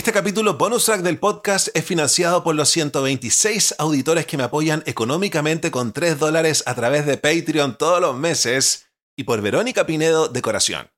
Este 0.00 0.12
capítulo 0.12 0.54
bonus 0.54 0.86
track 0.86 1.02
del 1.02 1.18
podcast 1.18 1.68
es 1.74 1.84
financiado 1.84 2.42
por 2.42 2.54
los 2.54 2.70
126 2.70 3.74
auditores 3.76 4.24
que 4.24 4.38
me 4.38 4.44
apoyan 4.44 4.82
económicamente 4.86 5.70
con 5.70 5.92
3 5.92 6.18
dólares 6.18 6.62
a 6.64 6.74
través 6.74 7.04
de 7.04 7.18
Patreon 7.18 7.76
todos 7.76 8.00
los 8.00 8.16
meses 8.16 8.86
y 9.14 9.24
por 9.24 9.42
Verónica 9.42 9.84
Pinedo 9.84 10.28
Decoración. 10.28 10.90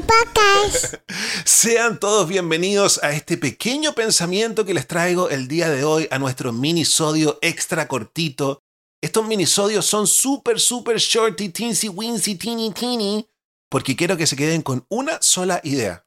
podcast. 0.07 0.95
Sean 1.45 1.99
todos 1.99 2.27
bienvenidos 2.27 2.99
a 3.03 3.11
este 3.11 3.37
pequeño 3.37 3.93
pensamiento 3.93 4.65
que 4.65 4.73
les 4.73 4.87
traigo 4.87 5.29
el 5.29 5.47
día 5.47 5.69
de 5.69 5.83
hoy 5.83 6.07
a 6.09 6.17
nuestro 6.17 6.53
minisodio 6.53 7.37
extra 7.43 7.87
cortito 7.87 8.63
estos 9.01 9.25
minisodios 9.25 9.85
son 9.85 10.05
súper, 10.05 10.59
súper 10.59 10.97
shorty, 10.97 11.49
teensy, 11.49 11.89
winsy, 11.89 12.35
teeny, 12.35 12.71
teeny, 12.71 13.27
porque 13.67 13.95
quiero 13.95 14.15
que 14.15 14.27
se 14.27 14.35
queden 14.35 14.61
con 14.61 14.85
una 14.89 15.19
sola 15.21 15.59
idea. 15.63 16.05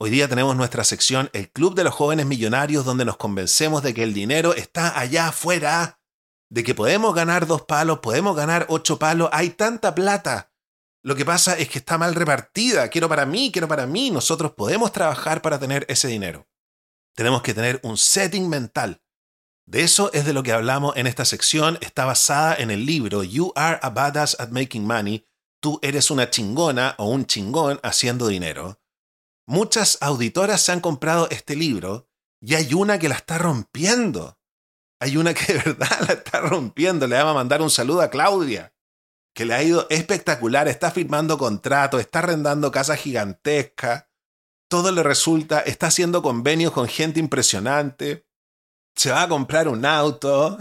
Hoy 0.00 0.10
día 0.10 0.28
tenemos 0.28 0.54
nuestra 0.54 0.84
sección 0.84 1.28
El 1.32 1.50
Club 1.50 1.74
de 1.74 1.82
los 1.82 1.94
Jóvenes 1.94 2.26
Millonarios, 2.26 2.84
donde 2.84 3.04
nos 3.04 3.16
convencemos 3.16 3.82
de 3.82 3.92
que 3.92 4.04
el 4.04 4.14
dinero 4.14 4.54
está 4.54 4.96
allá 4.96 5.28
afuera, 5.28 6.00
de 6.48 6.62
que 6.62 6.76
podemos 6.76 7.12
ganar 7.12 7.48
dos 7.48 7.62
palos, 7.62 7.98
podemos 7.98 8.36
ganar 8.36 8.66
ocho 8.68 9.00
palos, 9.00 9.28
hay 9.32 9.50
tanta 9.50 9.96
plata. 9.96 10.52
Lo 11.02 11.16
que 11.16 11.24
pasa 11.24 11.58
es 11.58 11.68
que 11.68 11.78
está 11.78 11.98
mal 11.98 12.14
repartida, 12.14 12.88
quiero 12.88 13.08
para 13.08 13.26
mí, 13.26 13.50
quiero 13.50 13.66
para 13.66 13.86
mí, 13.86 14.12
nosotros 14.12 14.52
podemos 14.52 14.92
trabajar 14.92 15.42
para 15.42 15.58
tener 15.58 15.84
ese 15.88 16.06
dinero. 16.06 16.46
Tenemos 17.16 17.42
que 17.42 17.54
tener 17.54 17.80
un 17.82 17.96
setting 17.98 18.48
mental, 18.48 19.02
de 19.68 19.82
eso 19.82 20.10
es 20.14 20.24
de 20.24 20.32
lo 20.32 20.42
que 20.42 20.52
hablamos 20.52 20.96
en 20.96 21.06
esta 21.06 21.26
sección. 21.26 21.76
Está 21.82 22.06
basada 22.06 22.54
en 22.54 22.70
el 22.70 22.86
libro 22.86 23.22
You 23.22 23.52
Are 23.54 23.78
a 23.82 23.90
Badass 23.90 24.40
at 24.40 24.48
Making 24.48 24.86
Money. 24.86 25.26
Tú 25.60 25.78
eres 25.82 26.10
una 26.10 26.30
chingona 26.30 26.94
o 26.96 27.10
un 27.10 27.26
chingón 27.26 27.78
haciendo 27.82 28.28
dinero. 28.28 28.80
Muchas 29.46 29.98
auditoras 30.00 30.62
se 30.62 30.72
han 30.72 30.80
comprado 30.80 31.28
este 31.28 31.54
libro 31.54 32.08
y 32.40 32.54
hay 32.54 32.72
una 32.72 32.98
que 32.98 33.10
la 33.10 33.16
está 33.16 33.36
rompiendo. 33.36 34.38
Hay 35.00 35.18
una 35.18 35.34
que 35.34 35.52
de 35.52 35.58
verdad 35.58 35.98
la 36.08 36.14
está 36.14 36.40
rompiendo. 36.40 37.06
Le 37.06 37.16
vamos 37.16 37.32
a 37.32 37.34
mandar 37.34 37.60
un 37.60 37.70
saludo 37.70 38.00
a 38.00 38.08
Claudia, 38.08 38.74
que 39.34 39.44
le 39.44 39.52
ha 39.52 39.62
ido 39.62 39.86
espectacular. 39.90 40.66
Está 40.66 40.90
firmando 40.90 41.36
contratos, 41.36 42.00
está 42.00 42.20
arrendando 42.20 42.70
casas 42.70 43.00
gigantescas. 43.00 44.06
Todo 44.70 44.92
le 44.92 45.02
resulta, 45.02 45.60
está 45.60 45.88
haciendo 45.88 46.22
convenios 46.22 46.72
con 46.72 46.88
gente 46.88 47.20
impresionante 47.20 48.27
se 48.98 49.10
va 49.10 49.22
a 49.22 49.28
comprar 49.28 49.68
un 49.68 49.84
auto. 49.86 50.58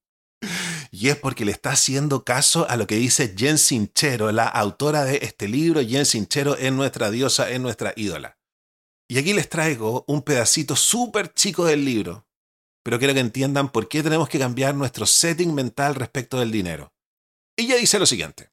y 0.90 1.08
es 1.08 1.16
porque 1.16 1.44
le 1.44 1.52
está 1.52 1.70
haciendo 1.70 2.24
caso 2.24 2.68
a 2.68 2.76
lo 2.76 2.86
que 2.86 2.96
dice 2.96 3.34
Jen 3.36 3.58
Sinchero, 3.58 4.32
la 4.32 4.48
autora 4.48 5.04
de 5.04 5.20
este 5.22 5.48
libro. 5.48 5.80
Jen 5.80 6.06
Sinchero 6.06 6.56
es 6.56 6.72
nuestra 6.72 7.10
diosa, 7.10 7.50
es 7.50 7.60
nuestra 7.60 7.92
ídola. 7.96 8.38
Y 9.08 9.18
aquí 9.18 9.32
les 9.32 9.48
traigo 9.48 10.04
un 10.08 10.22
pedacito 10.22 10.74
súper 10.74 11.32
chico 11.32 11.64
del 11.64 11.84
libro, 11.84 12.26
pero 12.82 12.98
quiero 12.98 13.14
que 13.14 13.20
entiendan 13.20 13.70
por 13.70 13.88
qué 13.88 14.02
tenemos 14.02 14.28
que 14.28 14.40
cambiar 14.40 14.74
nuestro 14.74 15.06
setting 15.06 15.54
mental 15.54 15.94
respecto 15.94 16.40
del 16.40 16.50
dinero. 16.50 16.92
Ella 17.56 17.76
dice 17.76 18.00
lo 18.00 18.06
siguiente. 18.06 18.50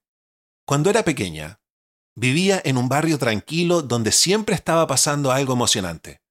Cuando 0.65 0.91
era 0.91 1.03
pequeña, 1.03 1.59
vivía 2.15 2.61
en 2.63 2.77
un 2.77 2.87
barrio 2.87 3.17
tranquilo 3.17 3.81
donde 3.81 4.11
siempre 4.11 4.53
estaba 4.53 4.85
pasando 4.85 5.31
algo 5.31 5.53
emocionante. 5.53 6.21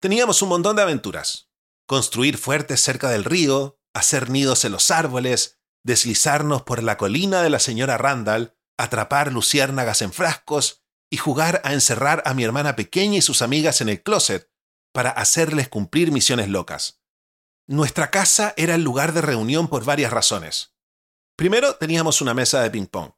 Teníamos 0.00 0.42
un 0.42 0.50
montón 0.50 0.76
de 0.76 0.82
aventuras, 0.82 1.48
construir 1.86 2.38
fuertes 2.38 2.80
cerca 2.80 3.08
del 3.10 3.24
río, 3.24 3.78
hacer 3.92 4.30
nidos 4.30 4.64
en 4.64 4.72
los 4.72 4.90
árboles, 4.90 5.60
deslizarnos 5.84 6.62
por 6.62 6.82
la 6.82 6.96
colina 6.96 7.42
de 7.42 7.50
la 7.50 7.58
señora 7.58 7.98
Randall, 7.98 8.56
atrapar 8.76 9.32
luciérnagas 9.32 10.02
en 10.02 10.12
frascos 10.12 10.84
y 11.10 11.16
jugar 11.16 11.60
a 11.64 11.72
encerrar 11.72 12.22
a 12.26 12.34
mi 12.34 12.42
hermana 12.42 12.74
pequeña 12.74 13.18
y 13.18 13.22
sus 13.22 13.42
amigas 13.42 13.80
en 13.80 13.88
el 13.88 14.02
closet 14.02 14.50
para 14.92 15.10
hacerles 15.10 15.68
cumplir 15.68 16.10
misiones 16.10 16.48
locas. 16.48 17.02
Nuestra 17.66 18.10
casa 18.10 18.54
era 18.56 18.74
el 18.74 18.82
lugar 18.82 19.12
de 19.12 19.22
reunión 19.22 19.68
por 19.68 19.84
varias 19.84 20.12
razones. 20.12 20.74
Primero, 21.36 21.76
teníamos 21.76 22.20
una 22.20 22.34
mesa 22.34 22.62
de 22.62 22.70
ping-pong. 22.70 23.12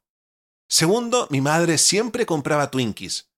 Segundo, 0.69 1.28
mi 1.31 1.41
madre 1.41 1.78
siempre 1.78 2.26
compraba 2.26 2.71
Twinkies. 2.71 3.31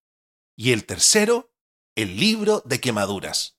Y 0.56 0.72
el 0.72 0.86
tercero, 0.86 1.52
el 1.94 2.16
libro 2.18 2.62
de 2.64 2.80
quemaduras. 2.80 3.57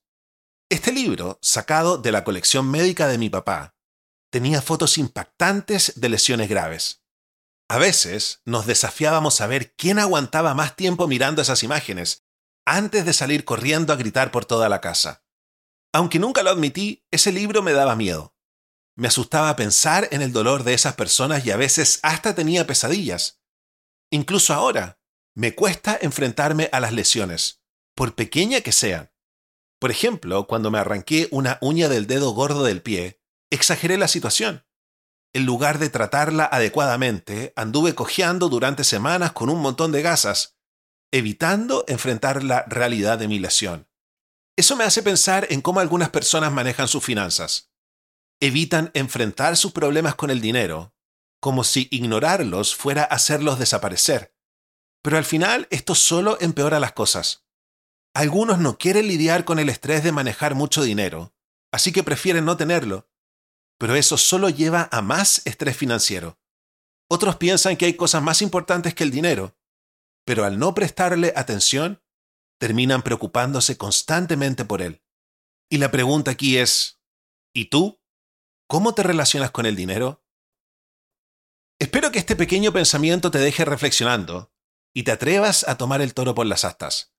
Este 0.72 0.92
libro, 0.92 1.40
sacado 1.42 1.98
de 1.98 2.12
la 2.12 2.22
colección 2.22 2.70
médica 2.70 3.08
de 3.08 3.18
mi 3.18 3.28
papá, 3.28 3.74
tenía 4.30 4.62
fotos 4.62 4.98
impactantes 4.98 6.00
de 6.00 6.08
lesiones 6.08 6.48
graves. 6.48 7.02
A 7.68 7.78
veces 7.78 8.40
nos 8.44 8.66
desafiábamos 8.66 9.40
a 9.40 9.48
ver 9.48 9.74
quién 9.74 9.98
aguantaba 9.98 10.54
más 10.54 10.76
tiempo 10.76 11.08
mirando 11.08 11.42
esas 11.42 11.64
imágenes 11.64 12.24
antes 12.64 13.04
de 13.04 13.12
salir 13.12 13.44
corriendo 13.44 13.92
a 13.92 13.96
gritar 13.96 14.30
por 14.30 14.44
toda 14.44 14.68
la 14.68 14.80
casa. 14.80 15.24
Aunque 15.92 16.20
nunca 16.20 16.44
lo 16.44 16.50
admití, 16.50 17.04
ese 17.10 17.32
libro 17.32 17.62
me 17.62 17.72
daba 17.72 17.96
miedo. 17.96 18.36
Me 18.94 19.08
asustaba 19.08 19.56
pensar 19.56 20.06
en 20.12 20.22
el 20.22 20.32
dolor 20.32 20.62
de 20.62 20.74
esas 20.74 20.94
personas 20.94 21.44
y 21.44 21.50
a 21.50 21.56
veces 21.56 21.98
hasta 22.04 22.36
tenía 22.36 22.68
pesadillas. 22.68 23.42
Incluso 24.12 24.54
ahora, 24.54 25.00
me 25.34 25.52
cuesta 25.52 25.98
enfrentarme 26.00 26.68
a 26.70 26.78
las 26.78 26.92
lesiones, 26.92 27.60
por 27.96 28.14
pequeña 28.14 28.60
que 28.60 28.70
sean. 28.70 29.09
Por 29.80 29.90
ejemplo, 29.90 30.46
cuando 30.46 30.70
me 30.70 30.78
arranqué 30.78 31.26
una 31.30 31.58
uña 31.62 31.88
del 31.88 32.06
dedo 32.06 32.32
gordo 32.32 32.64
del 32.64 32.82
pie, 32.82 33.20
exageré 33.50 33.96
la 33.96 34.08
situación. 34.08 34.66
En 35.32 35.46
lugar 35.46 35.78
de 35.78 35.88
tratarla 35.88 36.44
adecuadamente, 36.44 37.54
anduve 37.56 37.94
cojeando 37.94 38.50
durante 38.50 38.84
semanas 38.84 39.32
con 39.32 39.48
un 39.48 39.60
montón 39.60 39.90
de 39.90 40.02
gasas, 40.02 40.58
evitando 41.10 41.84
enfrentar 41.88 42.44
la 42.44 42.64
realidad 42.68 43.18
de 43.18 43.26
mi 43.26 43.38
lesión. 43.38 43.88
Eso 44.54 44.76
me 44.76 44.84
hace 44.84 45.02
pensar 45.02 45.46
en 45.48 45.62
cómo 45.62 45.80
algunas 45.80 46.10
personas 46.10 46.52
manejan 46.52 46.86
sus 46.86 47.02
finanzas. 47.02 47.72
Evitan 48.38 48.90
enfrentar 48.92 49.56
sus 49.56 49.72
problemas 49.72 50.14
con 50.14 50.30
el 50.30 50.42
dinero, 50.42 50.94
como 51.40 51.64
si 51.64 51.88
ignorarlos 51.90 52.74
fuera 52.74 53.04
hacerlos 53.04 53.58
desaparecer. 53.58 54.34
Pero 55.02 55.16
al 55.16 55.24
final 55.24 55.66
esto 55.70 55.94
solo 55.94 56.36
empeora 56.40 56.80
las 56.80 56.92
cosas. 56.92 57.46
Algunos 58.14 58.58
no 58.58 58.76
quieren 58.76 59.06
lidiar 59.06 59.44
con 59.44 59.60
el 59.60 59.68
estrés 59.68 60.02
de 60.02 60.10
manejar 60.10 60.56
mucho 60.56 60.82
dinero, 60.82 61.32
así 61.70 61.92
que 61.92 62.02
prefieren 62.02 62.44
no 62.44 62.56
tenerlo. 62.56 63.08
Pero 63.78 63.94
eso 63.94 64.18
solo 64.18 64.48
lleva 64.48 64.88
a 64.90 65.00
más 65.00 65.42
estrés 65.46 65.76
financiero. 65.76 66.38
Otros 67.08 67.36
piensan 67.36 67.76
que 67.76 67.86
hay 67.86 67.94
cosas 67.94 68.22
más 68.22 68.42
importantes 68.42 68.94
que 68.94 69.04
el 69.04 69.10
dinero, 69.10 69.56
pero 70.24 70.44
al 70.44 70.58
no 70.58 70.74
prestarle 70.74 71.32
atención, 71.36 72.02
terminan 72.58 73.02
preocupándose 73.02 73.78
constantemente 73.78 74.64
por 74.64 74.82
él. 74.82 75.02
Y 75.70 75.78
la 75.78 75.90
pregunta 75.90 76.32
aquí 76.32 76.58
es, 76.58 77.00
¿y 77.54 77.66
tú? 77.66 78.00
¿Cómo 78.66 78.92
te 78.92 79.02
relacionas 79.02 79.52
con 79.52 79.66
el 79.66 79.76
dinero? 79.76 80.24
Espero 81.78 82.10
que 82.10 82.18
este 82.18 82.36
pequeño 82.36 82.72
pensamiento 82.72 83.30
te 83.30 83.38
deje 83.38 83.64
reflexionando 83.64 84.52
y 84.92 85.04
te 85.04 85.12
atrevas 85.12 85.66
a 85.66 85.78
tomar 85.78 86.02
el 86.02 86.12
toro 86.12 86.34
por 86.34 86.46
las 86.46 86.64
astas 86.64 87.14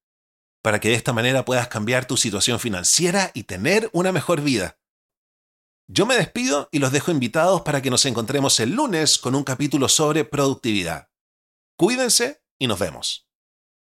para 0.62 0.80
que 0.80 0.90
de 0.90 0.96
esta 0.96 1.14
manera 1.14 1.46
puedas 1.46 1.68
cambiar 1.68 2.06
tu 2.06 2.18
situación 2.18 2.60
financiera 2.60 3.32
y 3.34 3.44
tener 3.44 3.90
una 3.94 4.12
mejor 4.12 4.42
vida. 4.42 4.78
Yo 5.88 6.06
me 6.06 6.16
despido 6.16 6.70
y 6.72 6.80
los 6.80 6.92
dejo 6.92 7.12
invitados 7.12 7.62
para 7.62 7.82
que 7.82 7.90
nos 7.90 8.06
encontremos 8.06 8.60
el 8.60 8.72
lunes 8.72 9.18
con 9.18 9.36
un 9.36 9.44
capítulo 9.44 9.90
sobre 9.90 10.24
productividad. 10.24 11.10
Cuídense 11.78 12.44
y 12.60 12.68
nos 12.68 12.80
vemos. 12.80 13.28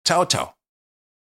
Chao, 0.03 0.25
chao. 0.25 0.58